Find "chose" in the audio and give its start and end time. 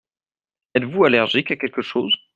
1.83-2.11